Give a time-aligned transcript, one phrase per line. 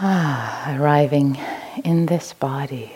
[0.00, 1.36] Ah, arriving
[1.82, 2.92] in this body.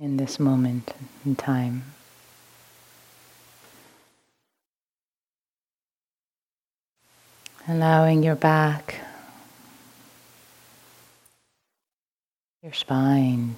[0.00, 0.92] In this moment
[1.24, 1.84] in time.
[7.68, 8.96] Allowing your back,
[12.64, 13.54] your spine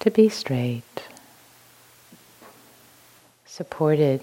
[0.00, 1.02] to be straight,
[3.58, 4.20] supported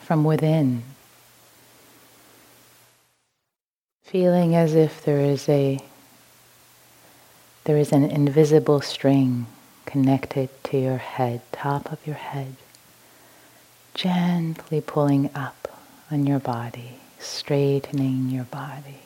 [0.00, 0.82] from within,
[4.04, 5.78] feeling as if there is a
[7.64, 9.44] there is an invisible string
[9.84, 12.56] connected to your head, top of your head,
[13.92, 15.78] gently pulling up
[16.10, 19.02] on your body, straightening your body,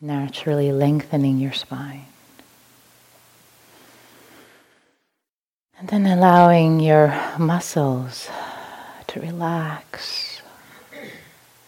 [0.00, 2.06] naturally lengthening your spine.
[5.80, 8.28] And then allowing your muscles
[9.06, 10.42] to relax,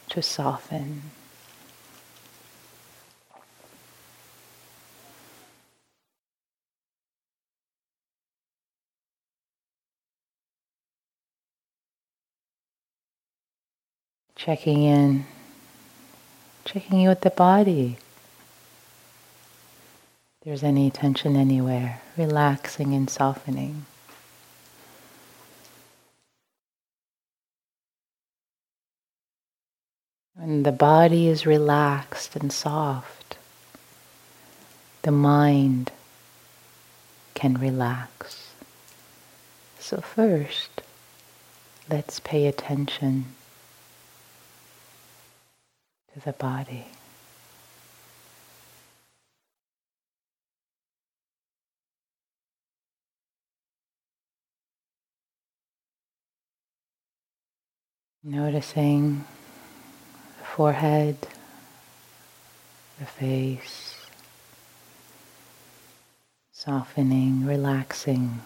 [0.08, 1.02] to soften.
[14.34, 15.26] Checking in,
[16.64, 17.96] checking in with the body.
[20.40, 23.86] If there's any tension anywhere, relaxing and softening.
[30.34, 33.36] When the body is relaxed and soft,
[35.02, 35.92] the mind
[37.34, 38.52] can relax.
[39.78, 40.82] So, first,
[41.88, 43.26] let's pay attention
[46.12, 46.86] to the body.
[58.22, 59.24] Noticing
[60.60, 61.16] forehead,
[62.98, 63.96] the face,
[66.52, 68.42] softening, relaxing.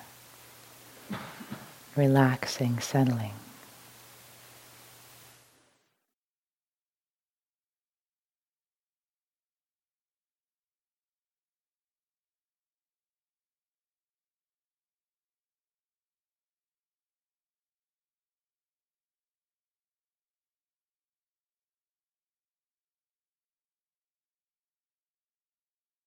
[1.94, 3.32] Relaxing, settling.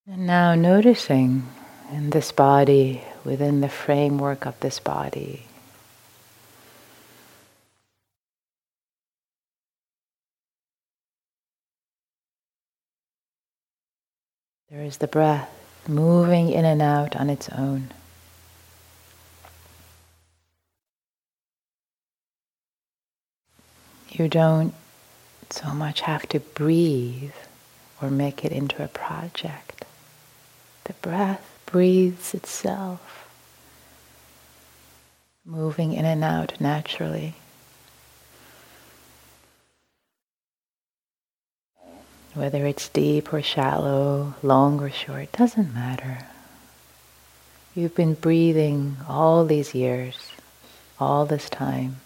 [0.07, 1.48] And now noticing
[1.92, 5.45] in this body, within the framework of this body,
[14.71, 15.50] There is the breath
[15.86, 17.89] moving in and out on its own.
[24.09, 24.74] You don't
[25.50, 27.33] so much have to breathe
[28.01, 29.83] or make it into a project.
[30.91, 33.29] The breath breathes itself,
[35.45, 37.35] moving in and out naturally.
[42.33, 46.27] Whether it's deep or shallow, long or short, doesn't matter.
[47.73, 50.17] You've been breathing all these years,
[50.99, 52.01] all this time.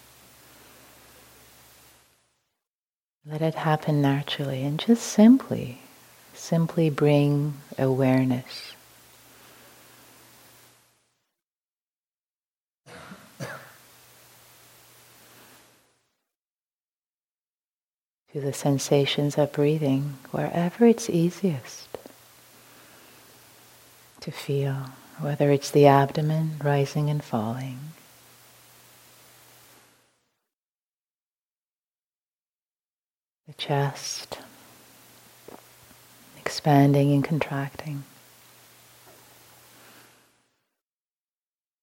[3.28, 5.80] Let it happen naturally and just simply,
[6.34, 8.75] simply bring awareness.
[18.36, 21.88] To the sensations of breathing wherever it's easiest
[24.20, 27.78] to feel, whether it's the abdomen rising and falling,
[33.48, 34.36] the chest
[36.36, 38.04] expanding and contracting,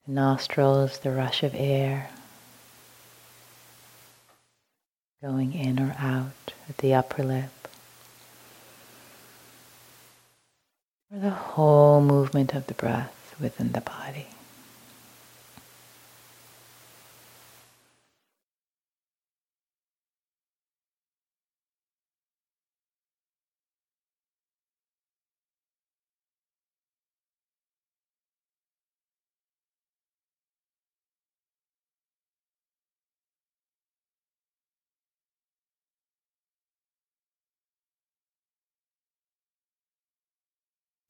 [0.06, 2.12] the nostrils, the rush of air
[5.24, 7.70] going in or out at the upper lip.
[11.14, 14.33] Or the whole movement of the breath within the body.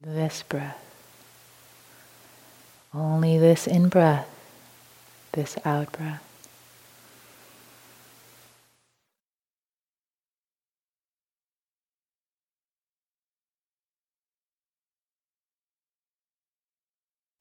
[0.04, 0.80] This breath.
[2.94, 4.28] Only this in breath,
[5.32, 6.22] this out breath.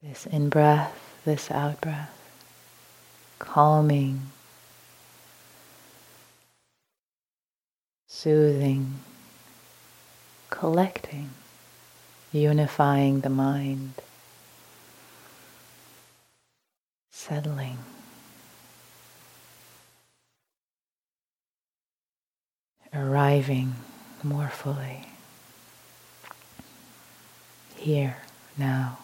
[0.01, 2.11] This in breath, this out breath,
[3.39, 4.31] calming,
[8.07, 8.95] soothing,
[10.49, 11.29] collecting
[12.33, 13.93] unifying the mind,
[17.11, 17.77] settling.
[22.93, 23.73] Arriving
[24.23, 25.07] more fully
[27.75, 28.17] here,
[28.57, 29.02] now.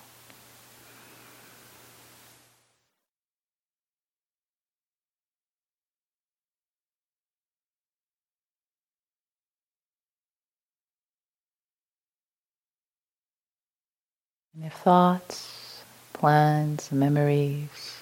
[14.62, 18.02] If thoughts, plans, memories,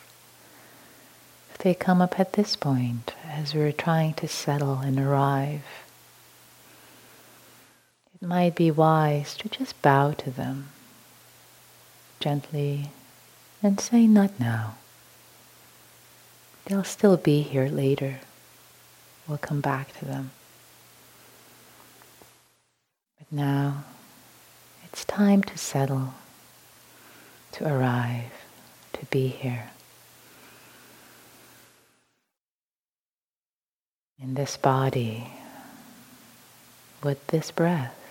[1.51, 5.61] if they come up at this point as we're trying to settle and arrive,
[8.19, 10.69] it might be wise to just bow to them
[12.19, 12.89] gently
[13.61, 14.77] and say, Not now.
[16.65, 18.19] They'll still be here later.
[19.27, 20.31] We'll come back to them.
[23.19, 23.83] But now,
[24.85, 26.15] it's time to settle
[27.57, 28.31] to arrive,
[28.93, 29.71] to be here.
[34.21, 35.27] In this body,
[37.03, 38.06] with this breath.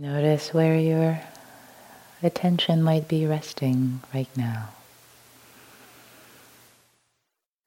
[0.00, 1.20] Notice where your
[2.22, 4.70] attention might be resting right now.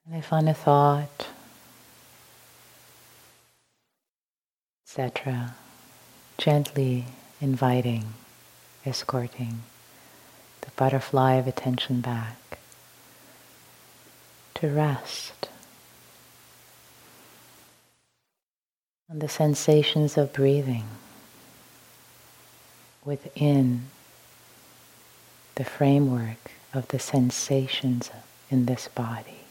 [0.04, 1.28] And if on a thought,
[4.84, 5.54] etc.,
[6.36, 7.04] gently
[7.40, 8.14] inviting,
[8.84, 9.60] escorting
[10.62, 12.58] the butterfly of attention back
[14.54, 15.50] to rest
[19.08, 20.88] on the sensations of breathing
[23.04, 23.86] within
[25.56, 28.10] the framework of the sensations
[28.50, 29.43] in this body.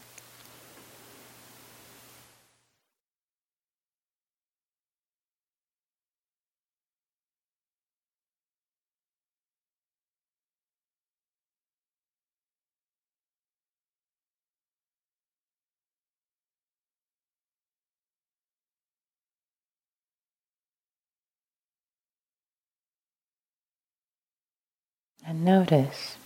[25.33, 26.17] And notice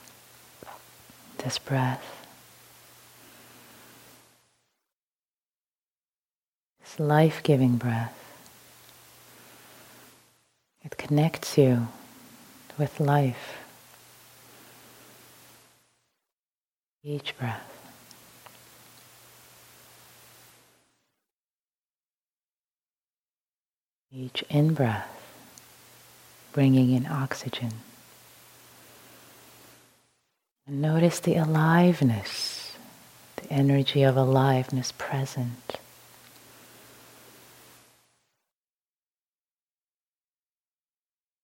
[1.38, 2.26] this breath,
[6.82, 8.14] this life giving breath.
[10.84, 11.88] It connects you
[12.78, 13.60] with life.
[17.02, 17.64] Each breath.
[24.12, 25.10] Each in breath,
[26.52, 27.87] bringing in oxygen.
[30.68, 32.76] And notice the aliveness,
[33.38, 35.80] the energy of aliveness present.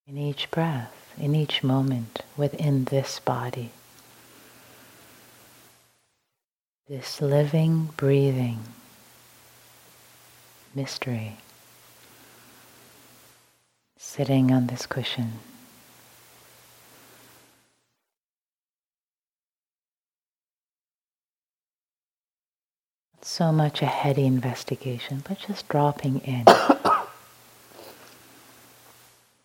[0.06, 3.72] In each breath, in each moment within this body.
[6.90, 8.60] This living, breathing
[10.76, 11.38] mystery
[13.98, 15.34] sitting on this cushion.
[23.24, 26.46] So much a heady investigation, but just dropping in.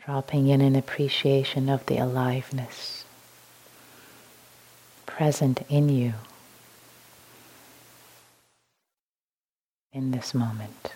[0.05, 3.05] dropping in an appreciation of the aliveness
[5.07, 6.15] present in you
[9.93, 10.93] in this moment.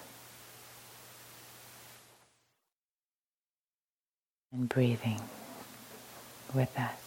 [4.52, 5.20] And breathing
[6.54, 7.01] with that.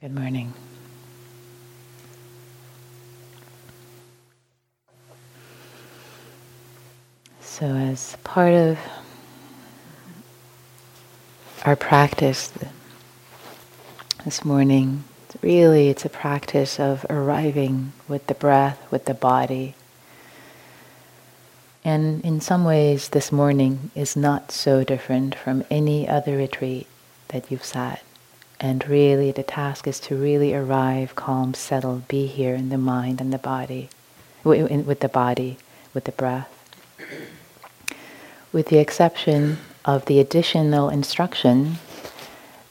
[0.00, 0.54] Good morning.
[7.42, 8.78] So, as part of
[11.66, 12.50] our practice
[14.24, 15.04] this morning,
[15.42, 19.74] really it's a practice of arriving with the breath, with the body.
[21.84, 26.86] And in some ways, this morning is not so different from any other retreat
[27.28, 28.02] that you've sat.
[28.62, 33.18] And really, the task is to really arrive calm, settled, be here in the mind
[33.18, 33.88] and the body,
[34.44, 35.56] with the body,
[35.94, 36.48] with the breath.
[38.52, 41.78] With the exception of the additional instruction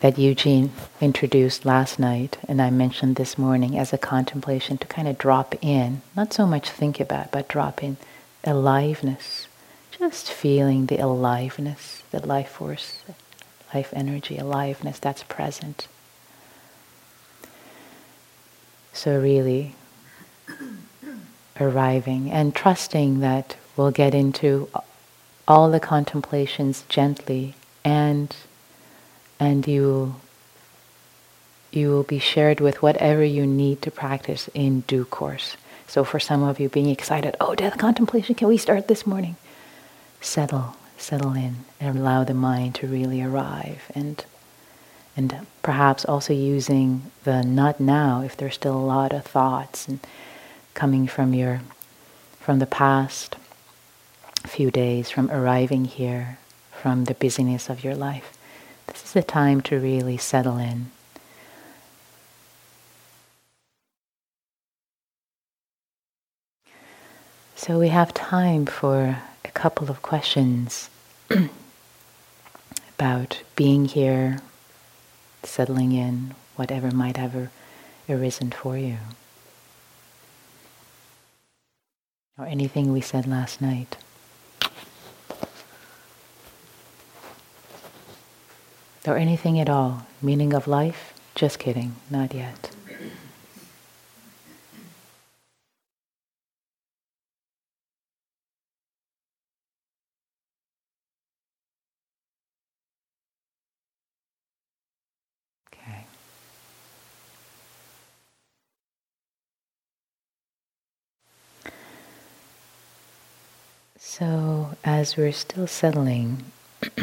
[0.02, 0.72] that Eugene
[1.02, 5.56] introduced last night and I mentioned this morning as a contemplation to kind of drop
[5.62, 7.98] in, not so much think about, but drop in
[8.44, 9.48] aliveness,
[9.92, 13.02] just feeling the aliveness, the life force,
[13.74, 15.88] life energy, aliveness that's present.
[18.94, 19.76] So, really
[21.60, 24.70] arriving and trusting that we'll get into
[25.48, 28.36] all the contemplations gently and
[29.40, 30.16] and you
[31.72, 35.56] you will be shared with whatever you need to practice in due course.
[35.88, 39.36] So for some of you being excited, oh, death contemplation, can we start this morning?
[40.20, 43.92] Settle, settle in and allow the mind to really arrive.
[43.96, 44.24] And
[45.18, 50.00] and perhaps also using the not now if there's still a lot of thoughts and
[50.74, 51.62] coming from your
[52.40, 53.36] from the past
[54.46, 56.38] few days from arriving here
[56.72, 58.38] from the busyness of your life
[58.90, 60.90] this is the time to really settle in.
[67.56, 70.90] So we have time for a couple of questions
[72.98, 74.40] about being here,
[75.44, 77.50] settling in, whatever might have
[78.08, 78.98] arisen for you.
[82.38, 83.98] Or anything we said last night.
[89.06, 90.06] Or anything at all.
[90.22, 91.14] Meaning of life?
[91.36, 92.72] Just kidding, not yet.
[114.02, 116.46] So, as we're still settling,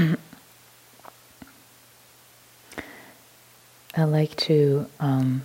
[3.95, 5.43] I'd like to um,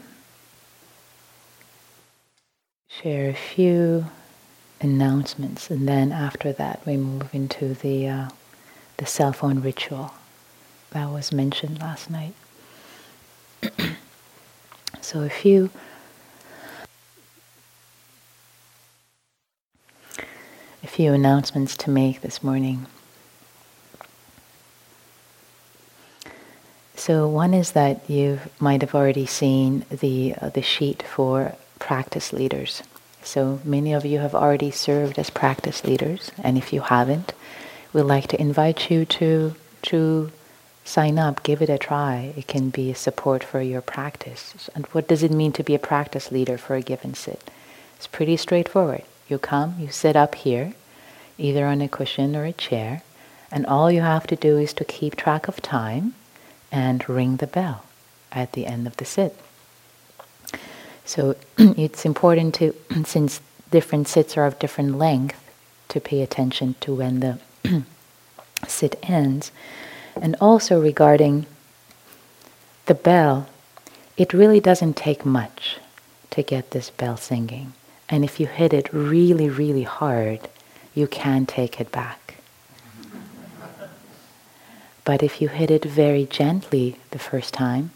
[2.88, 4.06] share a few
[4.80, 8.30] announcements, and then after that, we move into the uh,
[8.96, 10.14] the cell phone ritual
[10.92, 12.34] that was mentioned last night.
[15.02, 15.70] so, a few
[21.02, 22.86] few announcements to make this morning.
[26.96, 32.32] So one is that you might have already seen the uh, the sheet for practice
[32.32, 32.84] leaders.
[33.24, 37.34] So many of you have already served as practice leaders, and if you haven't,
[37.94, 39.56] we'd like to invite you to
[39.90, 40.32] to
[40.86, 42.32] sign up, give it a try.
[42.38, 44.70] It can be a support for your practice.
[44.76, 47.50] And what does it mean to be a practice leader for a given sit?
[47.96, 49.04] It's pretty straightforward.
[49.28, 50.74] You come, you sit up here,
[51.42, 53.04] either on a cushion or a chair,
[53.52, 56.14] and all you have to do is to keep track of time
[56.72, 57.84] and ring the bell
[58.32, 59.36] at the end of the sit.
[61.04, 62.74] So it's important to,
[63.06, 65.38] since different sits are of different length,
[65.90, 67.38] to pay attention to when the
[68.68, 69.52] sit ends.
[70.16, 71.46] And also regarding
[72.86, 73.50] the bell,
[74.16, 75.78] it really doesn't take much
[76.30, 77.74] to get this bell singing.
[78.08, 80.48] And if you hit it really, really hard,
[80.94, 82.36] you can take it back.
[85.04, 87.92] But if you hit it very gently the first time,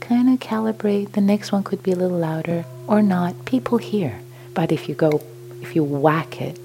[0.00, 1.12] kind of calibrate.
[1.12, 3.44] The next one could be a little louder or not.
[3.44, 4.20] People hear.
[4.54, 5.20] But if you go,
[5.60, 6.58] if you whack it,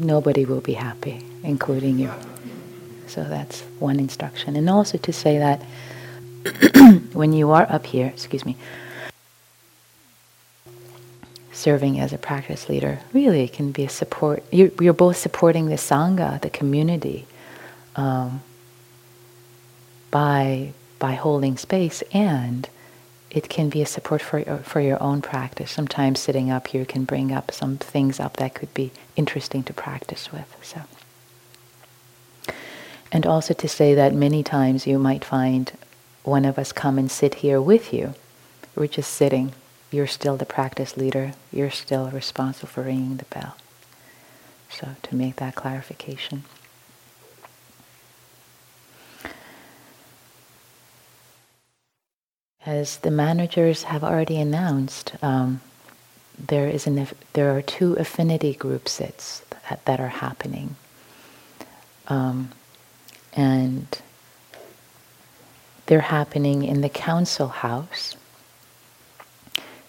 [0.00, 2.12] nobody will be happy, including you.
[3.06, 4.56] So that's one instruction.
[4.56, 5.62] And also to say that
[7.12, 8.56] when you are up here, excuse me,
[11.56, 14.44] serving as a practice leader really can be a support.
[14.52, 17.26] You're, you're both supporting the Sangha, the community,
[17.96, 18.42] um,
[20.10, 22.68] by, by holding space, and
[23.30, 25.70] it can be a support for, for your own practice.
[25.70, 29.72] Sometimes sitting up here can bring up some things up that could be interesting to
[29.72, 30.56] practice with.
[30.62, 30.82] So.
[33.10, 35.72] And also to say that many times you might find
[36.22, 38.14] one of us come and sit here with you,
[38.74, 39.52] we're just sitting.
[39.90, 41.32] You're still the practice leader.
[41.52, 43.56] You're still responsible for ringing the bell.
[44.68, 46.44] So to make that clarification.
[52.64, 55.60] As the managers have already announced, um,
[56.36, 60.74] there is an there are two affinity group sits that, that are happening,
[62.08, 62.50] um,
[63.34, 63.86] and
[65.86, 68.16] they're happening in the council house.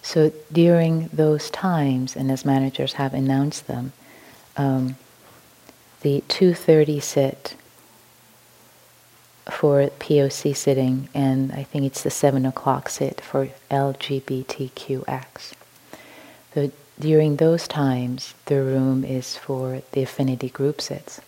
[0.07, 3.91] So during those times, and as managers have announced them,
[4.55, 4.95] um,
[5.99, 7.55] the 2:30 sit
[9.51, 15.51] for POC sitting, and I think it's the 7 o'clock sit for LGBTQX.
[16.53, 21.19] So during those times, the room is for the affinity group sits.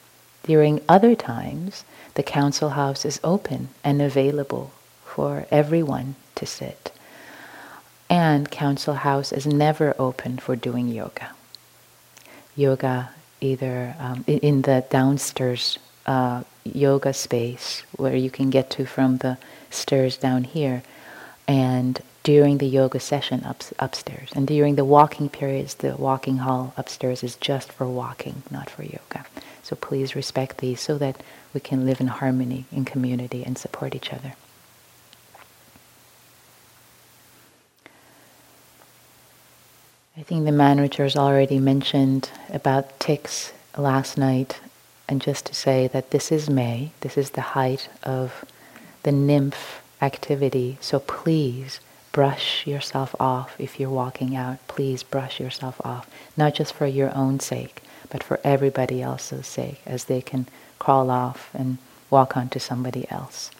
[0.44, 4.72] During other times, the council house is open and available
[5.04, 6.94] for everyone to sit.
[8.10, 11.32] And council house is never open for doing yoga.
[12.56, 19.18] Yoga either um, in the downstairs uh, yoga space where you can get to from
[19.18, 19.38] the
[19.70, 20.82] stairs down here,
[21.48, 24.30] and during the yoga session up, upstairs.
[24.36, 28.84] And during the walking periods, the walking hall upstairs is just for walking, not for
[28.84, 29.26] yoga.
[29.64, 31.22] So please respect these so that
[31.54, 34.34] we can live in harmony, in community, and support each other.
[40.20, 44.60] I think the managers already mentioned about ticks last night
[45.08, 48.44] and just to say that this is May, this is the height of
[49.04, 51.80] the nymph activity, so please
[52.12, 54.58] brush yourself off if you're walking out.
[54.68, 56.06] Please brush yourself off,
[56.36, 60.48] not just for your own sake, but for everybody else's sake, as they can
[60.80, 61.78] crawl off and
[62.10, 63.52] walk onto somebody else.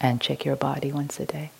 [0.00, 1.50] And check your body once a day.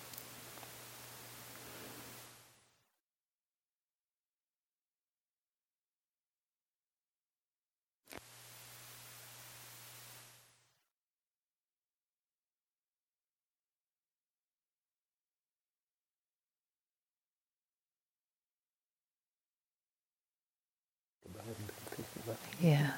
[22.59, 22.91] Yeah,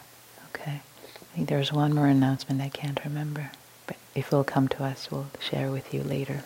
[0.49, 0.82] okay.
[0.82, 3.51] I think there's one more announcement I can't remember,
[3.88, 6.43] but if it'll come to us, we'll share with you later.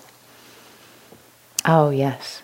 [1.66, 2.41] Oh, yes.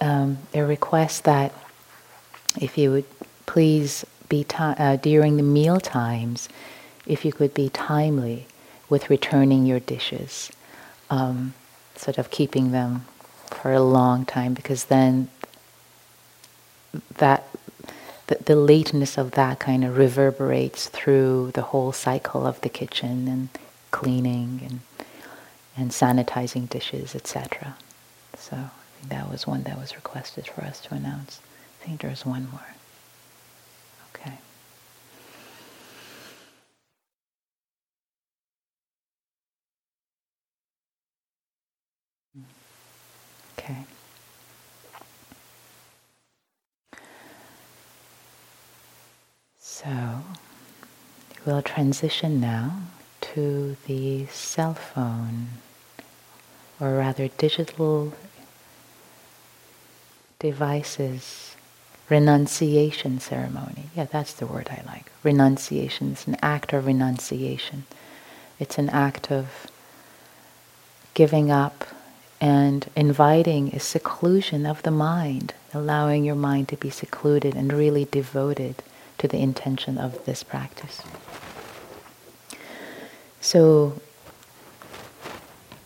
[0.00, 1.52] Um, a request that
[2.60, 3.06] if you would
[3.46, 6.48] please be uh, during the meal times,
[7.06, 8.46] if you could be timely
[8.90, 10.52] with returning your dishes,
[11.08, 11.54] um,
[11.96, 13.06] sort of keeping them
[13.46, 15.28] for a long time, because then
[17.16, 17.37] that
[18.28, 23.26] the, the lateness of that kind of reverberates through the whole cycle of the kitchen
[23.28, 23.48] and
[23.90, 24.80] cleaning and
[25.76, 27.76] and sanitizing dishes, etc.
[28.36, 31.40] So I think that was one that was requested for us to announce.
[31.80, 32.74] I think there's one more.
[34.14, 34.38] Okay.
[43.58, 43.84] Okay.
[49.84, 50.22] So
[51.46, 52.80] we'll transition now
[53.20, 55.50] to the cell phone,
[56.80, 58.12] or rather digital
[60.40, 61.54] devices
[62.08, 63.84] renunciation ceremony.
[63.94, 65.12] Yeah, that's the word I like.
[65.22, 66.10] Renunciation.
[66.10, 67.84] It's an act of renunciation.
[68.58, 69.68] It's an act of
[71.14, 71.84] giving up
[72.40, 78.06] and inviting a seclusion of the mind, allowing your mind to be secluded and really
[78.06, 78.82] devoted
[79.18, 81.02] to the intention of this practice.
[83.40, 84.00] So,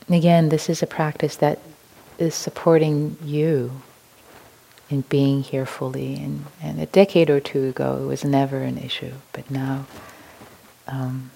[0.08, 1.58] again, this is a practice that
[2.18, 3.82] is supporting you
[4.90, 6.14] in being here fully.
[6.16, 9.86] And, and a decade or two ago, it was never an issue, but now
[10.86, 11.30] um,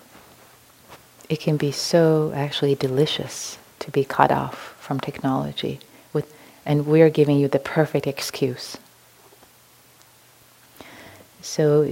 [1.29, 5.81] it can be so actually delicious to be cut off from technology.
[6.13, 6.33] With,
[6.65, 8.77] and we're giving you the perfect excuse
[11.47, 11.83] so,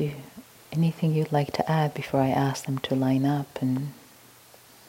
[0.72, 3.92] anything you'd like to add before I ask them to line up and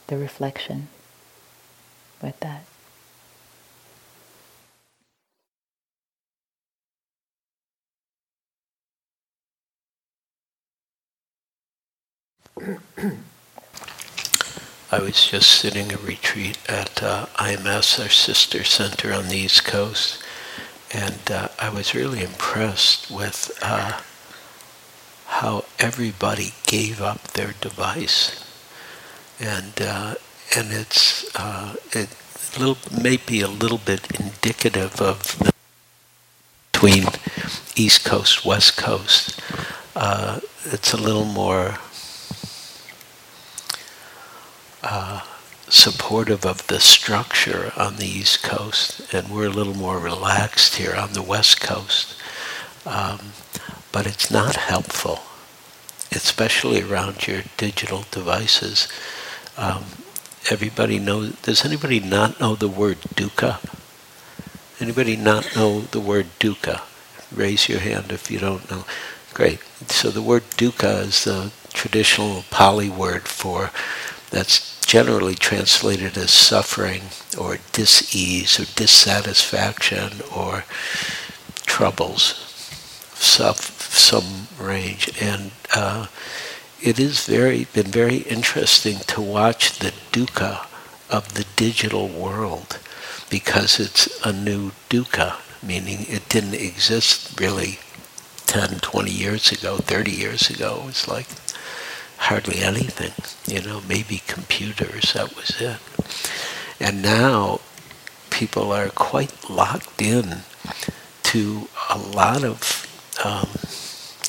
[0.07, 0.87] the reflection
[2.21, 2.65] with that?
[14.91, 19.65] I was just sitting a retreat at uh, IMS, our sister center on the East
[19.65, 20.23] Coast,
[20.91, 24.01] and uh, I was really impressed with uh,
[25.25, 28.43] how everybody gave up their device.
[29.39, 30.15] And uh,
[30.55, 32.09] and it's uh, it
[32.57, 35.51] little maybe a little bit indicative of the
[36.71, 37.05] between
[37.75, 39.39] East Coast, West Coast.
[39.95, 41.77] Uh, it's a little more
[44.83, 45.21] uh,
[45.69, 50.93] supportive of the structure on the East Coast, and we're a little more relaxed here
[50.95, 52.21] on the West Coast.
[52.85, 53.31] Um,
[53.95, 55.21] but it's not helpful,
[56.11, 58.89] especially around your digital devices.
[59.55, 59.85] Um,
[60.51, 61.31] everybody knows.
[61.43, 63.61] Does anybody not know the word dukkha?
[64.81, 66.81] Anybody not know the word dukkha?
[67.33, 68.83] Raise your hand if you don't know.
[69.33, 69.61] Great.
[69.87, 73.71] So the word dukkha is the traditional Pali word for
[74.29, 77.03] that's generally translated as suffering
[77.39, 80.65] or dis-ease or dissatisfaction or
[81.65, 82.41] troubles
[83.39, 85.09] of some range.
[85.21, 86.07] And uh,
[86.81, 90.67] it is very been very interesting to watch the dukkha
[91.09, 92.79] of the digital world
[93.29, 97.79] because it's a new dukkha, meaning it didn't exist really
[98.47, 100.79] 10, 20 years ago, 30 years ago.
[100.83, 101.27] It was like
[102.17, 103.13] hardly anything,
[103.47, 105.77] you know, maybe computers, that was it.
[106.79, 107.61] And now
[108.29, 110.39] people are quite locked in
[111.23, 112.85] to a lot of
[113.23, 113.47] um,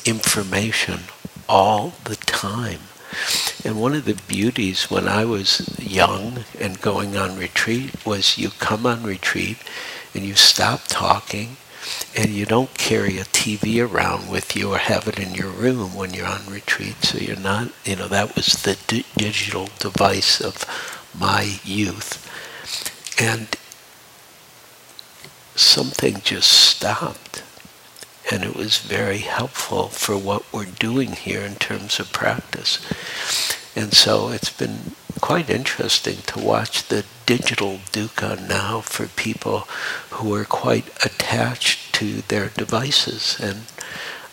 [0.07, 1.01] information
[1.49, 2.79] all the time.
[3.63, 8.49] And one of the beauties when I was young and going on retreat was you
[8.51, 9.57] come on retreat
[10.13, 11.57] and you stop talking
[12.15, 15.95] and you don't carry a TV around with you or have it in your room
[15.95, 16.95] when you're on retreat.
[17.03, 20.65] So you're not, you know, that was the di- digital device of
[21.17, 22.23] my youth.
[23.19, 23.47] And
[25.55, 27.26] something just stopped.
[28.29, 32.79] And it was very helpful for what we're doing here in terms of practice.
[33.75, 39.59] And so it's been quite interesting to watch the digital dukkha now for people
[40.11, 43.37] who are quite attached to their devices.
[43.39, 43.61] And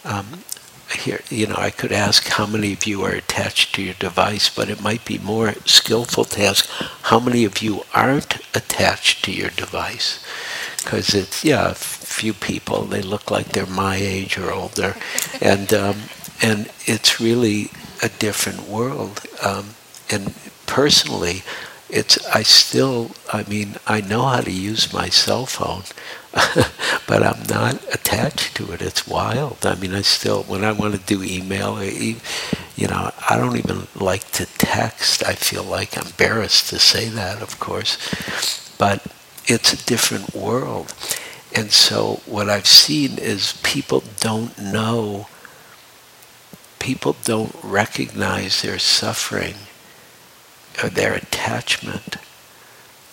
[0.04, 0.44] um,
[0.92, 4.48] here, you know, I could ask how many of you are attached to your device,
[4.48, 6.68] but it might be more skillful to ask
[7.02, 10.24] how many of you aren't attached to your device.
[10.84, 14.94] Because it's, yeah, few people, they look like they're my age or older.
[15.40, 15.96] and, um,
[16.42, 17.70] and it's really
[18.02, 19.22] a different world.
[19.42, 19.70] Um,
[20.10, 20.34] and
[20.66, 21.42] personally,
[21.88, 25.84] it's I still I mean I know how to use my cell phone,
[27.06, 28.82] but I'm not attached to it.
[28.82, 29.64] It's wild.
[29.64, 32.16] I mean I still when I want to do email, you
[32.88, 35.24] know I don't even like to text.
[35.24, 37.96] I feel like I'm embarrassed to say that, of course,
[38.78, 39.06] but
[39.46, 40.94] it's a different world.
[41.54, 45.28] And so what I've seen is people don't know,
[46.78, 49.54] people don't recognize their suffering
[50.82, 52.16] or their attachment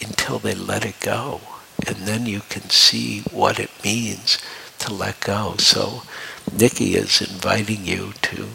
[0.01, 1.41] until they let it go.
[1.88, 4.38] And then you can see what it means
[4.79, 5.55] to let go.
[5.57, 6.03] So
[6.51, 8.47] Nikki is inviting you to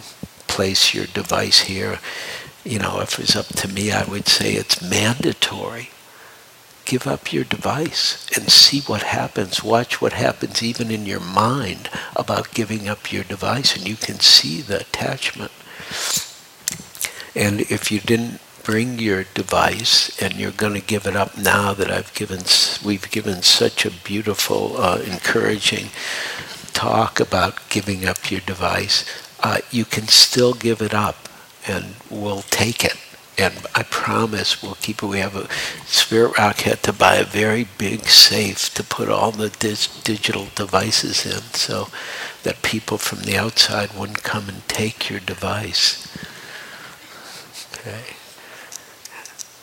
[0.49, 2.01] place your device here.
[2.65, 5.91] You know, if it's up to me, I would say it's mandatory.
[6.87, 9.63] Give up your device and see what happens.
[9.63, 14.21] Watch what happens even in your mind about giving up your device, and you can
[14.21, 15.53] see the attachment.
[17.35, 21.75] And if you didn't bring your device and you're going to give it up now
[21.75, 22.41] that I've given,
[22.85, 25.91] we've given such a beautiful, uh, encouraging
[26.73, 29.05] talk about giving up your device,
[29.41, 31.29] uh, you can still give it up
[31.69, 32.97] and we'll take it.
[33.39, 35.07] And I promise we'll keep it.
[35.07, 35.49] We have a
[35.85, 40.49] Spirit Rock had to buy a very big safe to put all the dis- digital
[40.55, 41.89] devices in so
[42.45, 46.09] that people from the outside wouldn't come and take your device.
[47.75, 48.17] Okay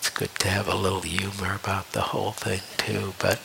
[0.03, 3.13] it's good to have a little humor about the whole thing too.
[3.19, 3.39] But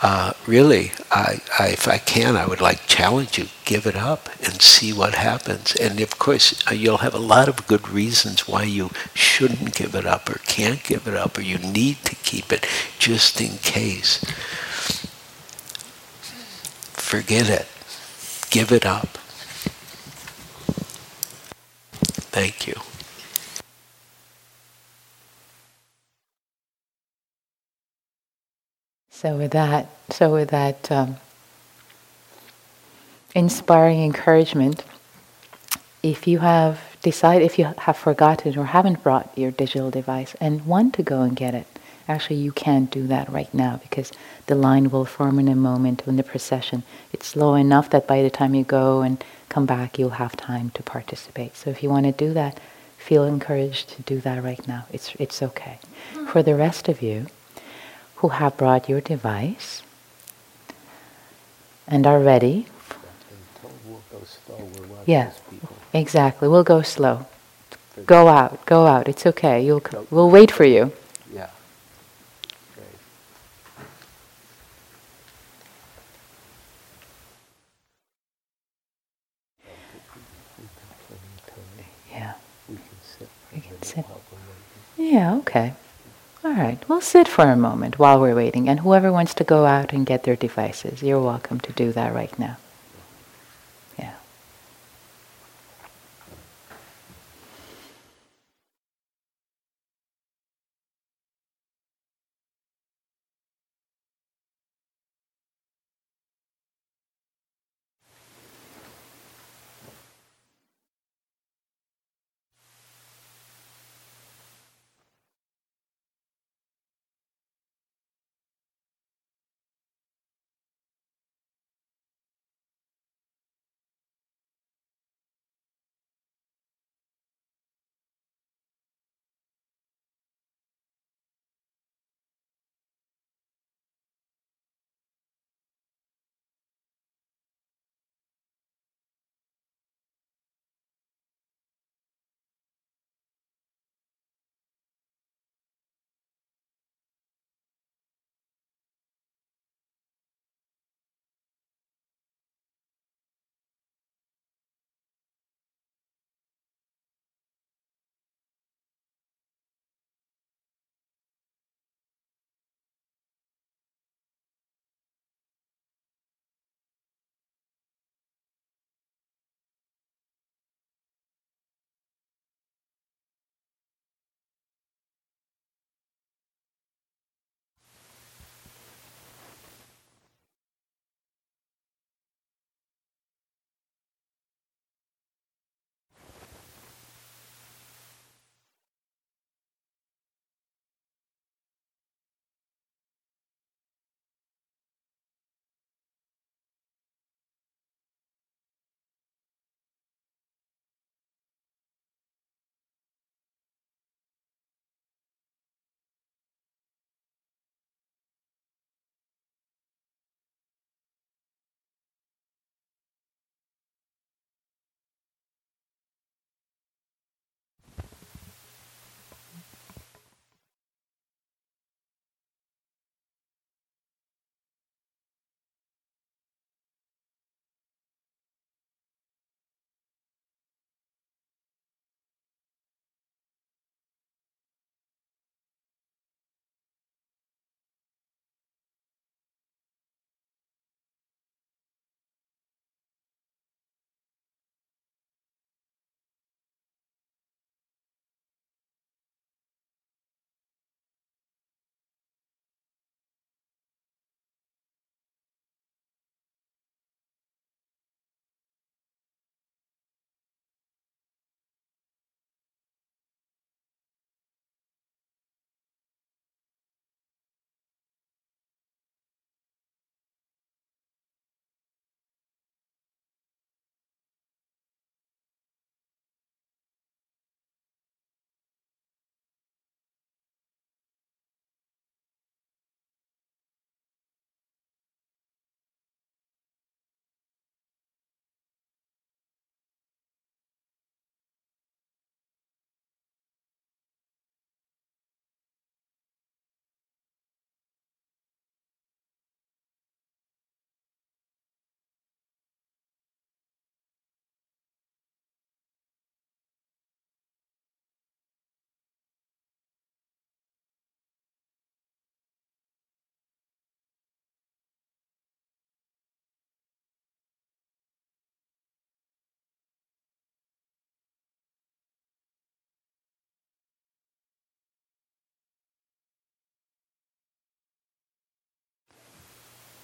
[0.00, 4.28] uh, really, I, I, if I can, I would like challenge you, give it up
[4.42, 5.74] and see what happens.
[5.76, 9.94] And of course, uh, you'll have a lot of good reasons why you shouldn't give
[9.94, 12.66] it up or can't give it up or you need to keep it
[12.98, 14.18] just in case.
[16.92, 17.68] Forget it.
[18.50, 19.18] Give it up.
[22.32, 22.74] Thank you.
[29.10, 31.16] So with that, so with that um,
[33.34, 34.84] inspiring encouragement,
[36.02, 40.66] if you have decided, if you have forgotten or haven't brought your digital device and
[40.66, 41.66] want to go and get it,
[42.06, 44.12] actually you can't do that right now because
[44.46, 46.82] the line will form in a moment when the procession.
[47.12, 50.70] It's slow enough that by the time you go and come back, you'll have time
[50.70, 51.56] to participate.
[51.56, 52.60] So if you want to do that,
[52.98, 54.86] feel encouraged to do that right now.
[54.92, 55.78] It's, it's okay.
[56.12, 56.26] Hmm.
[56.26, 57.26] For the rest of you
[58.16, 59.82] who have brought your device
[61.86, 62.66] and are ready,
[65.06, 65.32] yeah,
[65.92, 66.48] exactly.
[66.48, 67.26] We'll go slow.
[68.06, 69.08] Go out, go out.
[69.08, 69.64] It's okay.
[69.64, 70.92] You'll, we'll wait for you.
[71.32, 71.48] Yeah.
[82.10, 82.34] Yeah.
[82.68, 83.28] We can sit.
[83.52, 84.04] We can sit.
[84.96, 85.74] Yeah, okay.
[86.44, 89.64] All right, we'll sit for a moment while we're waiting, and whoever wants to go
[89.64, 92.58] out and get their devices, you're welcome to do that right now.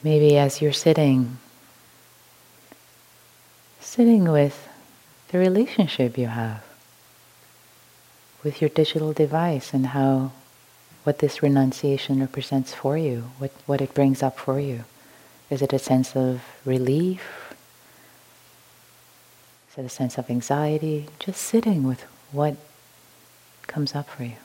[0.03, 1.38] Maybe as you're sitting,
[3.80, 4.68] sitting with
[5.28, 6.64] the relationship you have
[8.42, 10.32] with your digital device and how
[11.05, 14.84] what this renunciation represents for you, what, what it brings up for you.
[15.48, 17.55] Is it a sense of relief?
[19.70, 21.09] Is it a sense of anxiety?
[21.18, 22.57] Just sitting with what
[23.66, 24.36] comes up for you.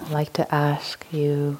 [0.00, 1.58] I'd like to ask you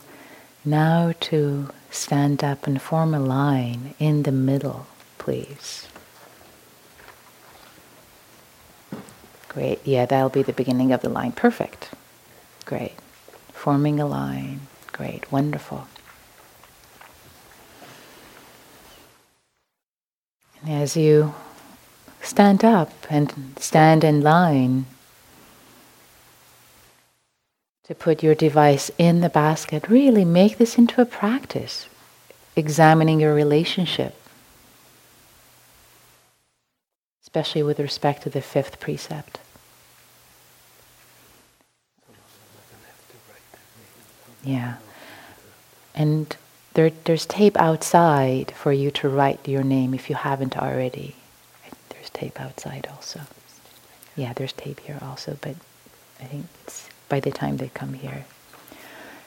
[0.64, 4.87] now to stand up and form a line in the middle,
[5.18, 5.89] please.
[9.49, 9.87] Great.
[9.87, 11.33] Yeah, that'll be the beginning of the line.
[11.33, 11.91] Perfect.
[12.64, 12.95] Great.
[13.53, 14.62] Forming a line.
[14.93, 15.30] Great.
[15.30, 15.87] Wonderful.
[20.62, 21.35] And as you
[22.22, 24.87] stand up and stand in line,
[27.93, 31.90] to put your device in the basket, really make this into a practice,
[32.57, 34.16] examining your relationship,
[37.22, 39.40] especially with respect to the fifth precept.
[44.43, 44.76] Yeah.
[45.95, 46.34] And
[46.72, 51.14] there, there's tape outside for you to write your name if you haven't already.
[51.90, 53.20] There's tape outside also.
[54.16, 55.57] Yeah, there's tape here also, but
[56.18, 58.25] I think it's by the time they come here.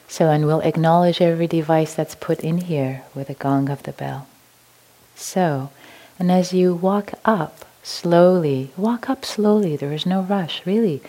[0.08, 3.92] So, and we'll acknowledge every device that's put in here with a gong of the
[3.92, 4.26] bell.
[5.14, 5.70] So,
[6.18, 11.00] and as you walk up slowly, walk up slowly, there is no rush, really.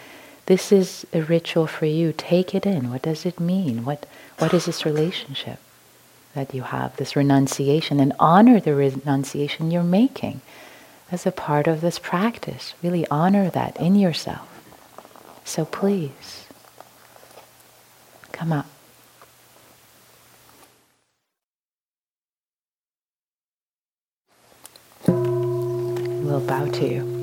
[0.45, 2.13] This is a ritual for you.
[2.15, 2.91] Take it in.
[2.91, 3.83] What does it mean?
[3.83, 4.05] What,
[4.37, 5.57] what is this relationship
[6.35, 7.99] that you have, this renunciation?
[7.99, 10.41] And honor the renunciation you're making
[11.11, 12.75] as a part of this practice.
[12.83, 14.47] Really honor that in yourself.
[15.43, 16.46] So please
[18.37, 18.67] come up.
[25.07, 27.16] We'll bow to you.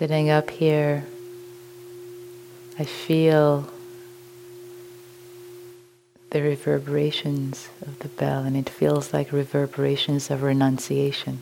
[0.00, 1.04] Sitting up here,
[2.78, 3.68] I feel
[6.30, 11.40] the reverberations of the bell, and it feels like reverberations of renunciation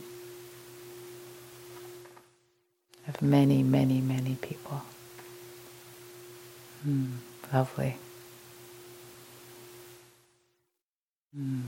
[3.07, 4.83] of many, many, many people.
[6.85, 7.13] Mm,
[7.53, 7.95] lovely.
[11.39, 11.63] Mm.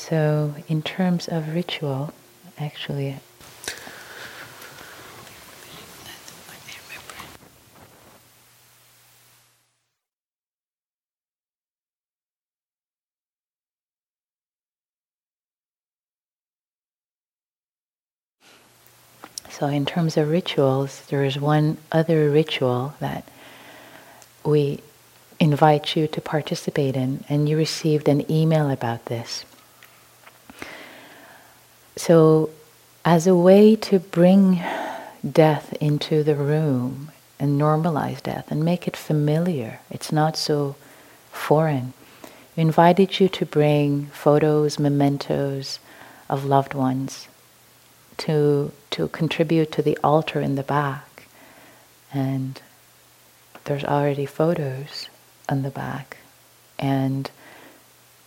[0.00, 2.14] So, in terms of ritual,
[2.58, 3.20] actually,
[19.50, 23.28] So, in terms of rituals, there is one other ritual that
[24.42, 24.80] we
[25.38, 29.44] invite you to participate in, and you received an email about this.
[32.00, 32.48] So,
[33.04, 34.62] as a way to bring
[35.30, 40.76] death into the room and normalize death and make it familiar, it's not so
[41.30, 41.92] foreign.
[42.56, 45.78] We invited you to bring photos, mementos
[46.30, 47.28] of loved ones
[48.16, 51.26] to, to contribute to the altar in the back.
[52.14, 52.62] And
[53.64, 55.10] there's already photos
[55.50, 56.16] on the back.
[56.78, 57.30] And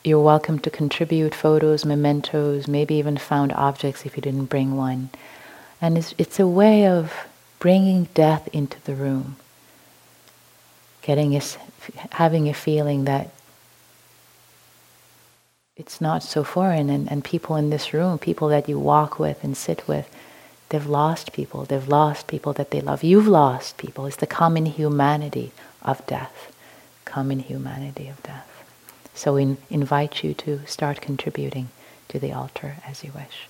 [0.04, 5.10] you're welcome to contribute photos, mementos, maybe even found objects if you didn't bring one.
[5.82, 7.14] And it's, it's a way of
[7.60, 9.38] bringing death into the room,
[11.01, 11.41] getting a,
[12.12, 13.30] having a feeling that
[15.78, 16.89] it's not so foreign.
[16.89, 20.14] And, and people in this room, people that you walk with and sit with,
[20.68, 21.64] they've lost people.
[21.64, 23.04] They've lost people that they love.
[23.04, 24.06] You've lost people.
[24.06, 26.54] It's the common humanity of death.
[27.06, 28.53] Common humanity of death.
[29.16, 31.70] So we invite you to start contributing
[32.09, 33.47] to the altar as you wish.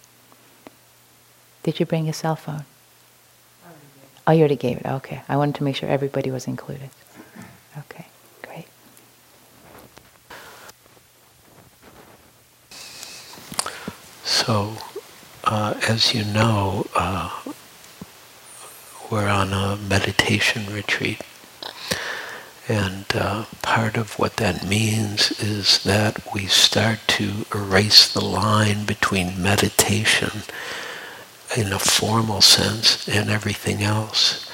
[1.64, 2.66] Did you bring your cell phone?
[4.26, 4.86] Oh, you already gave it.
[4.86, 5.22] Okay.
[5.28, 6.90] I wanted to make sure everybody was included.
[7.78, 8.06] Okay.
[8.42, 8.68] Great.
[14.24, 14.78] So,
[15.44, 17.30] uh, as you know, uh,
[19.10, 21.22] we're on a meditation retreat.
[22.68, 28.86] And uh, part of what that means is that we start to erase the line
[28.86, 30.44] between meditation
[31.58, 34.50] in a formal sense and everything else.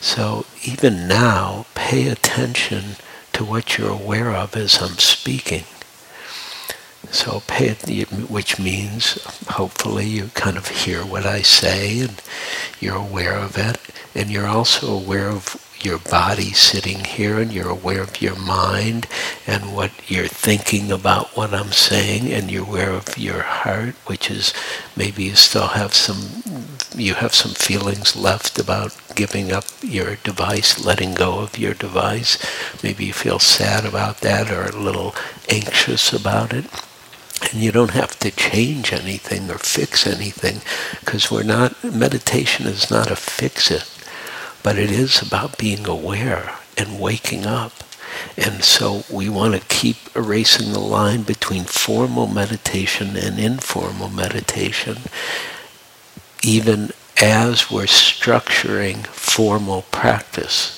[0.00, 2.96] So even now, pay attention
[3.32, 5.64] to what you're aware of as I'm speaking.
[7.10, 12.20] So pay it, which means hopefully you kind of hear what I say and
[12.80, 13.78] you're aware of it,
[14.14, 19.06] and you're also aware of your body sitting here, and you're aware of your mind
[19.46, 24.30] and what you're thinking about what I'm saying, and you're aware of your heart, which
[24.30, 24.52] is
[24.96, 26.42] maybe you still have some
[26.96, 32.38] you have some feelings left about giving up your device, letting go of your device.
[32.82, 35.14] Maybe you feel sad about that or a little
[35.48, 36.64] anxious about it.
[37.42, 40.62] And you don't have to change anything or fix anything
[41.00, 43.84] because we're not, meditation is not a fix it,
[44.66, 47.70] but it is about being aware and waking up.
[48.36, 54.96] And so we want to keep erasing the line between formal meditation and informal meditation,
[56.42, 56.90] even
[57.22, 60.75] as we're structuring formal practice.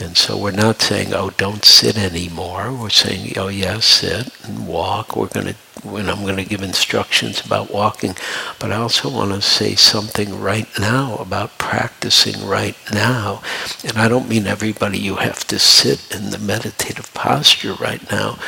[0.00, 2.72] And so we're not saying, oh, don't sit anymore.
[2.72, 5.14] We're saying, oh, yes, sit and walk.
[5.16, 5.54] We're going to,
[5.88, 8.16] when I'm going to give instructions about walking,
[8.58, 13.42] but I also want to say something right now about practicing right now.
[13.84, 18.38] And I don't mean everybody you have to sit in the meditative posture right now,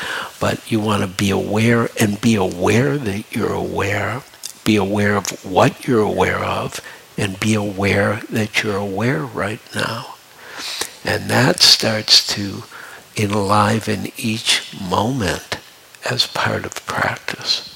[0.40, 4.22] but you want to be aware and be aware that you're aware.
[4.64, 6.80] Be aware of what you're aware of
[7.16, 10.14] and be aware that you're aware right now.
[11.06, 12.64] And that starts to
[13.16, 15.58] enliven each moment
[16.10, 17.72] as part of practice.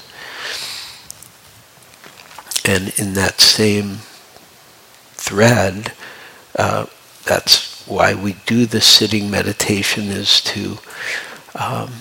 [2.65, 3.99] And in that same
[5.13, 5.93] thread,
[6.57, 6.87] uh,
[7.23, 10.77] that's why we do the sitting meditation is to
[11.55, 11.91] um,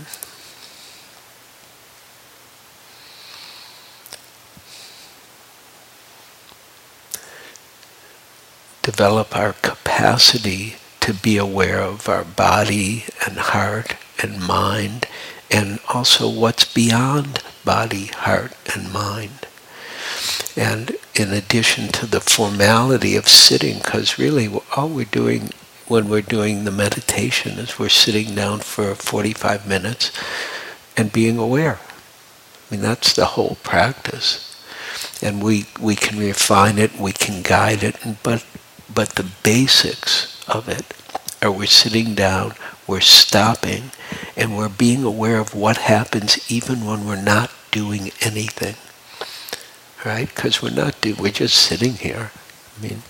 [8.83, 15.07] develop our capacity to be aware of our body and heart and mind
[15.51, 19.47] and also what's beyond body, heart, and mind.
[20.57, 25.51] And in addition to the formality of sitting, because really all we're doing
[25.89, 30.13] when we're doing the meditation is we're sitting down for 45 minutes
[30.97, 31.81] and being aware.
[31.81, 34.47] I mean, that's the whole practice.
[35.21, 38.47] And we, we can refine it, we can guide it, but,
[38.93, 40.85] but the basics of it
[41.43, 42.53] or we're sitting down,
[42.87, 43.91] we're stopping,
[44.37, 48.77] and we're being aware of what happens even when we're not doing anything.
[50.05, 50.29] Right?
[50.29, 52.31] Because we're not do we're just sitting here.
[52.79, 53.03] I mean,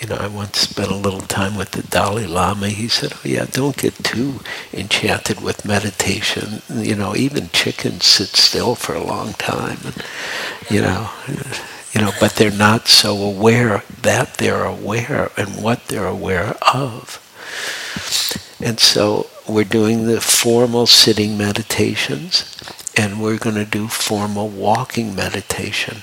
[0.00, 2.68] you know, I once spent a little time with the Dalai Lama.
[2.68, 4.40] He said, "Oh yeah, don't get too
[4.72, 6.62] enchanted with meditation.
[6.68, 9.78] You know, even chickens sit still for a long time,
[10.68, 11.10] you know,
[11.96, 17.22] you know, but they're not so aware that they're aware and what they're aware of.
[18.60, 22.44] And so we're doing the formal sitting meditations,
[22.98, 26.02] and we're going to do formal walking meditation.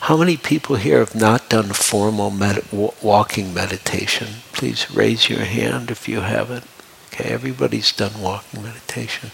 [0.00, 4.42] How many people here have not done formal med- walking meditation?
[4.52, 6.66] Please raise your hand if you haven't.
[7.06, 9.30] Okay, everybody's done walking meditation.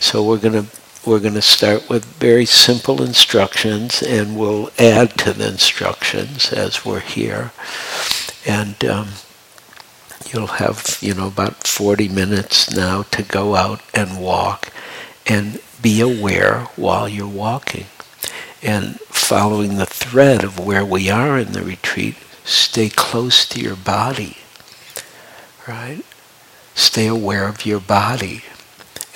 [0.00, 0.70] So we're going to
[1.08, 6.84] we're going to start with very simple instructions, and we'll add to the instructions as
[6.84, 7.52] we're here.
[8.46, 9.08] And um,
[10.32, 14.72] you'll have you know about 40 minutes now to go out and walk,
[15.26, 17.86] and be aware while you're walking
[18.62, 23.76] and following the thread of where we are in the retreat, stay close to your
[23.76, 24.38] body,
[25.66, 26.04] right?
[26.74, 28.42] Stay aware of your body.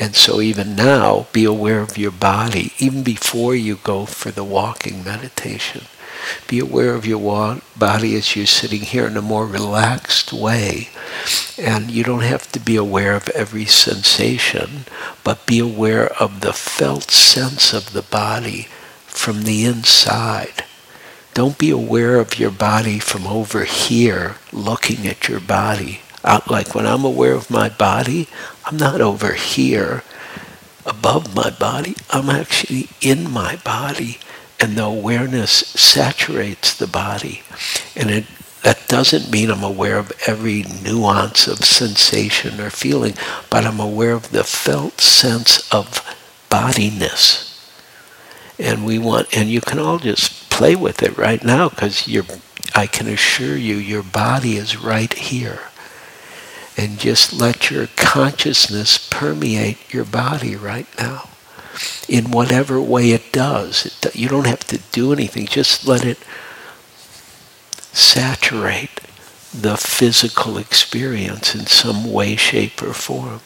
[0.03, 4.43] And so even now, be aware of your body, even before you go for the
[4.43, 5.83] walking meditation.
[6.49, 10.89] Be aware of your body as you're sitting here in a more relaxed way.
[11.57, 14.87] And you don't have to be aware of every sensation,
[15.23, 18.67] but be aware of the felt sense of the body
[19.07, 20.65] from the inside.
[21.33, 26.01] Don't be aware of your body from over here looking at your body.
[26.25, 28.29] Like when I'm aware of my body,
[28.73, 30.03] I'm not over here
[30.87, 31.95] above my body.
[32.09, 34.17] I'm actually in my body
[34.59, 37.43] and the awareness saturates the body.
[37.95, 38.25] And it
[38.63, 43.13] that doesn't mean I'm aware of every nuance of sensation or feeling,
[43.51, 46.01] but I'm aware of the felt sense of
[46.49, 47.51] bodiness
[48.59, 52.09] and we want and you can all just play with it right now because
[52.75, 55.61] I can assure you your body is right here
[56.77, 61.29] and just let your consciousness permeate your body right now
[62.09, 66.19] in whatever way it does it, you don't have to do anything just let it
[67.93, 69.01] saturate
[69.55, 73.41] the physical experience in some way shape or form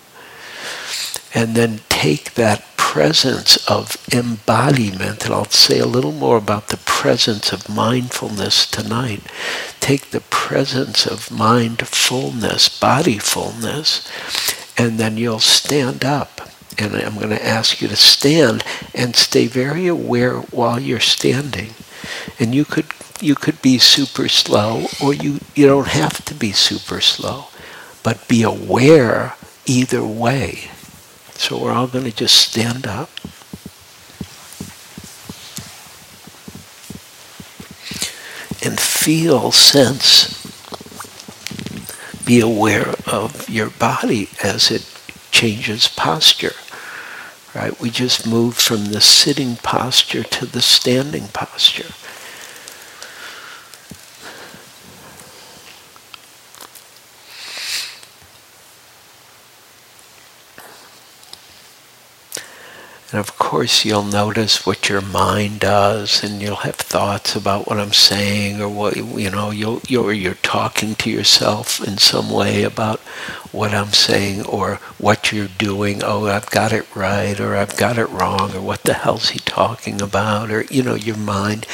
[1.34, 6.78] and then take that presence of embodiment, and I'll say a little more about the
[6.78, 9.20] presence of mindfulness tonight.
[9.87, 14.03] Take the presence of mind fullness, body fullness,
[14.76, 16.41] and then you'll stand up.
[16.76, 21.74] And I'm going to ask you to stand and stay very aware while you're standing.
[22.41, 22.87] And you could
[23.20, 27.45] you could be super slow or you, you don't have to be super slow,
[28.03, 29.34] but be aware
[29.66, 30.68] either way.
[31.34, 33.09] So we're all going to just stand up.
[38.66, 40.42] And feel, sense,
[42.24, 44.82] be aware of your body as it
[45.30, 46.56] changes posture.
[47.54, 47.80] Right?
[47.80, 51.94] We just moved from the sitting posture to the standing posture.
[63.12, 67.78] And of course, you'll notice what your mind does, and you'll have thoughts about what
[67.78, 69.52] I'm saying, or what you know.
[69.52, 72.98] You'll, you're you're talking to yourself in some way about
[73.52, 76.02] what I'm saying, or what you're doing.
[76.02, 79.38] Oh, I've got it right, or I've got it wrong, or what the hell's he
[79.38, 80.50] talking about?
[80.50, 81.64] Or you know, your mind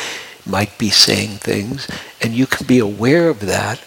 [0.44, 1.88] might be saying things,
[2.20, 3.80] and you can be aware of that,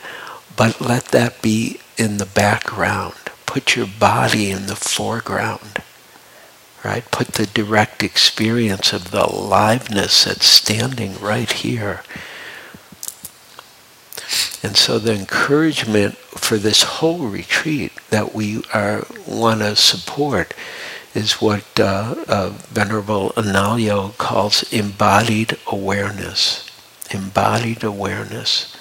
[0.58, 3.14] but let that be in the background.
[3.46, 5.84] Put your body in the foreground
[6.86, 7.10] right?
[7.10, 12.04] Put the direct experience of the liveness that's standing right here.
[14.62, 20.54] And so the encouragement for this whole retreat that we are want to support
[21.16, 26.70] is what uh, uh, Venerable Analayo calls embodied awareness.
[27.12, 28.75] Embodied awareness.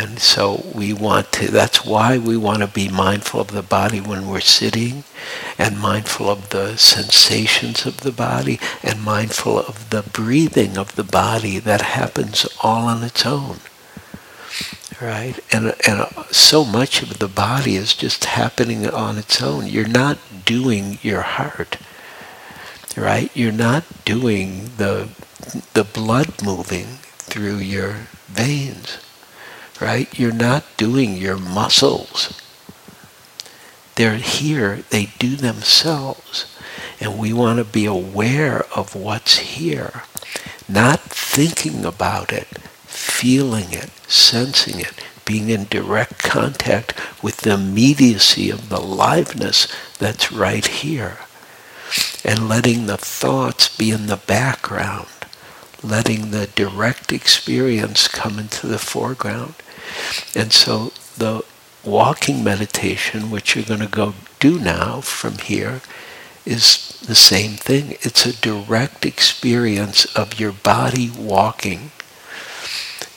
[0.00, 0.44] And so
[0.74, 4.40] we want to, that's why we want to be mindful of the body when we're
[4.40, 5.04] sitting,
[5.58, 11.04] and mindful of the sensations of the body, and mindful of the breathing of the
[11.04, 13.58] body that happens all on its own.
[15.00, 15.34] Right?
[15.52, 19.66] And, and so much of the body is just happening on its own.
[19.66, 21.78] You're not doing your heart.
[22.96, 23.30] right?
[23.36, 25.08] You're not doing the,
[25.74, 26.86] the blood moving
[27.18, 28.98] through your veins,
[29.80, 30.18] right?
[30.18, 32.40] You're not doing your muscles.
[33.96, 36.54] They're here, they do themselves.
[37.00, 40.02] And we want to be aware of what's here,
[40.68, 42.46] not thinking about it,
[42.86, 44.94] feeling it, sensing it,
[45.24, 49.68] being in direct contact with the immediacy of the liveness
[49.98, 51.18] that's right here.
[52.24, 55.08] And letting the thoughts be in the background,
[55.82, 59.54] letting the direct experience come into the foreground.
[60.34, 61.44] And so the
[61.84, 65.80] walking meditation, which you're going to go do now from here,
[66.44, 67.92] is the same thing.
[68.00, 71.90] It's a direct experience of your body walking.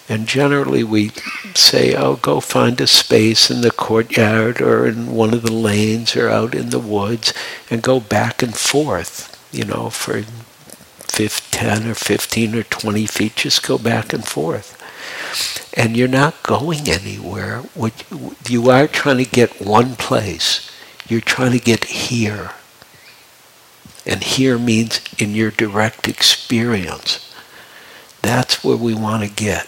[0.09, 1.11] And generally we
[1.55, 6.15] say, oh, go find a space in the courtyard or in one of the lanes
[6.17, 7.33] or out in the woods
[7.69, 10.23] and go back and forth, you know, for
[11.07, 14.80] 10 or 15 or 20 feet, just go back and forth.
[15.75, 17.63] And you're not going anywhere.
[18.47, 20.69] You are trying to get one place.
[21.07, 22.51] You're trying to get here.
[24.05, 27.33] And here means in your direct experience.
[28.21, 29.67] That's where we want to get.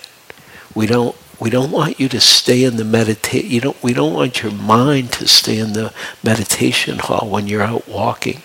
[0.75, 4.13] We don't we don't want you to stay in the meditate you don't we don't
[4.13, 8.41] want your mind to stay in the meditation hall when you're out walking.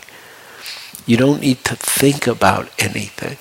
[1.06, 3.38] You don't need to think about anything.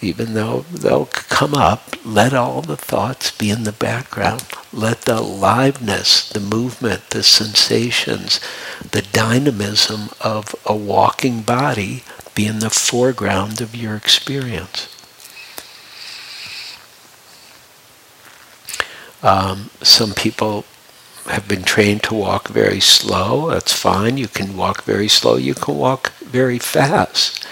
[0.00, 1.06] Even though they'll
[1.38, 4.42] come up, let all the thoughts be in the background.
[4.72, 8.40] Let the aliveness, the movement, the sensations,
[8.80, 12.02] the dynamism of a walking body
[12.34, 14.88] be in the foreground of your experience.
[19.22, 20.64] Um, some people
[21.26, 23.50] have been trained to walk very slow.
[23.50, 24.16] That's fine.
[24.16, 25.36] You can walk very slow.
[25.36, 27.46] You can walk very fast.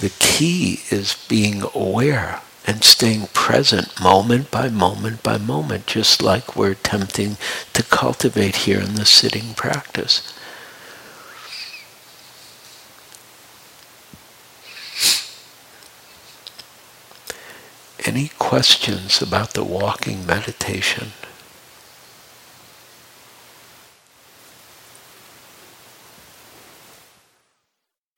[0.00, 6.54] The key is being aware and staying present moment by moment by moment, just like
[6.54, 7.36] we're attempting
[7.72, 10.34] to cultivate here in the sitting practice.
[18.04, 21.12] Any questions about the walking meditation?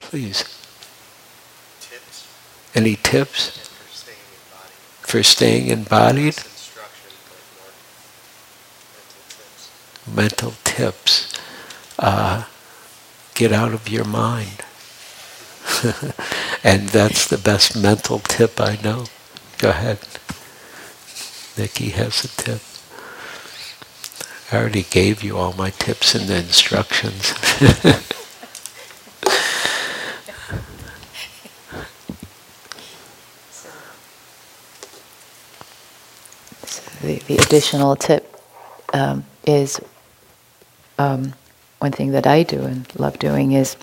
[0.00, 0.44] Please.
[1.80, 2.28] Tips.
[2.74, 3.61] Any tips For staying embodied.
[5.12, 6.36] For staying embodied?
[10.10, 11.38] Mental tips.
[11.98, 12.44] Uh,
[13.34, 14.64] get out of your mind.
[16.64, 19.04] and that's the best mental tip I know.
[19.58, 19.98] Go ahead.
[21.58, 22.62] Nikki has a tip.
[24.50, 27.34] I already gave you all my tips and the instructions.
[37.02, 38.40] the, the additional tip
[38.94, 39.80] um, is
[40.98, 41.34] um,
[41.78, 43.76] one thing that I do and love doing is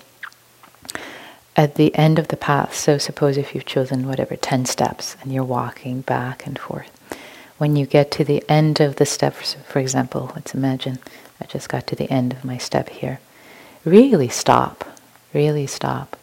[1.56, 2.74] at the end of the path.
[2.74, 6.90] So suppose if you've chosen whatever 10 steps and you're walking back and forth.
[7.58, 10.98] When you get to the end of the steps, for example, let's imagine
[11.40, 13.20] I just got to the end of my step here.
[13.84, 14.96] Really stop,
[15.34, 16.16] really stop,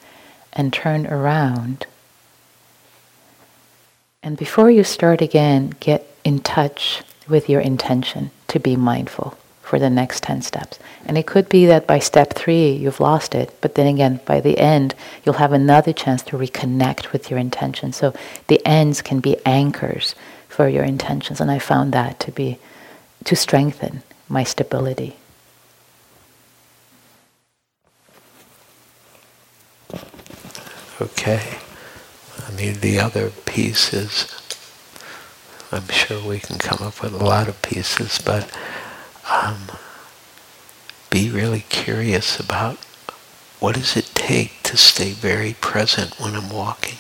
[0.54, 1.86] and turn around.
[4.24, 9.80] And before you start again, get in touch with your intention to be mindful for
[9.80, 10.78] the next 10 steps.
[11.06, 14.42] And it could be that by step three, you've lost it, but then again, by
[14.42, 14.94] the end,
[15.24, 17.94] you'll have another chance to reconnect with your intention.
[17.94, 18.14] So
[18.48, 20.16] the ends can be anchors
[20.50, 22.60] for your intentions, and I found that to be,
[23.24, 25.16] to strengthen my stability.
[31.00, 31.58] Okay.
[32.46, 34.28] I mean, the other piece is,
[35.72, 38.50] I'm sure we can come up with a lot of pieces, but
[39.30, 39.72] um,
[41.10, 42.78] be really curious about
[43.60, 47.00] what does it take to stay very present when I'm walking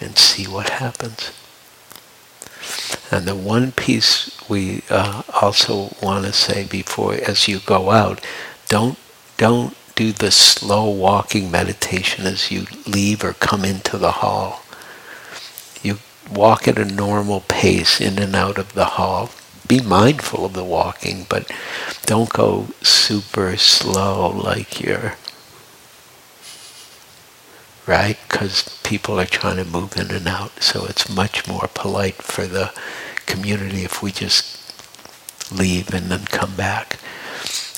[0.00, 1.32] and see what happens.
[3.10, 8.24] And the one piece we uh, also want to say before, as you go out,
[8.68, 8.98] don't
[9.36, 14.63] don't do the slow walking meditation as you leave or come into the hall.
[16.30, 19.30] Walk at a normal pace in and out of the hall.
[19.66, 21.50] Be mindful of the walking, but
[22.06, 25.14] don't go super slow like you're
[27.86, 28.16] right?
[28.28, 32.46] Because people are trying to move in and out, so it's much more polite for
[32.46, 32.72] the
[33.26, 34.60] community if we just
[35.52, 36.98] leave and then come back.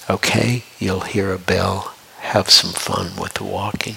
[0.08, 1.94] Okay, you'll hear a bell.
[2.20, 3.96] have some fun with the walking.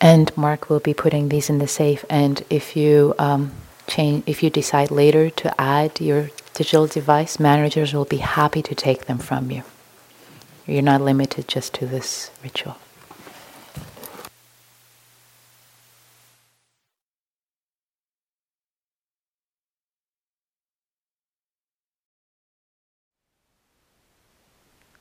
[0.00, 2.04] And Mark will be putting these in the safe.
[2.08, 3.52] And if you um,
[3.86, 8.74] change, if you decide later to add your digital device, managers will be happy to
[8.74, 9.62] take them from you.
[10.66, 12.76] You're not limited just to this ritual.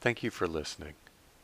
[0.01, 0.93] Thank you for listening.